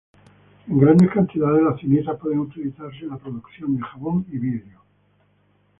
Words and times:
En 0.67 0.77
grandes 0.79 1.11
cantidades, 1.11 1.61
las 1.61 1.79
cenizas 1.79 2.17
pueden 2.19 2.39
utilizarse 2.39 3.03
en 3.03 3.09
la 3.11 3.19
producción 3.19 3.77
de 3.77 3.83
jabón 3.83 4.25
y 4.31 4.39
vidrio. 4.39 4.81